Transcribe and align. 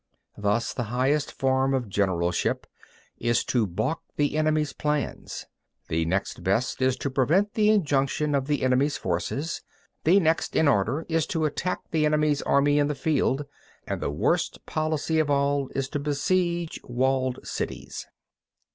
3. 0.33 0.41
Thus 0.41 0.73
the 0.73 0.85
highest 0.85 1.31
form 1.31 1.75
of 1.75 1.87
generalship 1.87 2.65
is 3.19 3.43
to 3.45 3.67
baulk 3.67 4.01
the 4.15 4.35
enemy's 4.35 4.73
plans; 4.73 5.45
the 5.89 6.05
next 6.05 6.43
best 6.43 6.81
is 6.81 6.97
to 6.97 7.11
prevent 7.11 7.53
the 7.53 7.77
junction 7.77 8.33
of 8.33 8.47
the 8.47 8.63
enemy's 8.63 8.97
forces; 8.97 9.61
the 10.03 10.19
next 10.19 10.55
in 10.55 10.67
order 10.67 11.05
is 11.07 11.27
to 11.27 11.45
attack 11.45 11.81
the 11.91 12.07
enemy's 12.07 12.41
army 12.41 12.79
in 12.79 12.87
the 12.87 12.95
field; 12.95 13.45
and 13.85 14.01
the 14.01 14.09
worst 14.09 14.65
policy 14.65 15.19
of 15.19 15.29
all 15.29 15.69
is 15.75 15.87
to 15.89 15.99
besiege 15.99 16.79
walled 16.83 17.37
cities. 17.45 18.07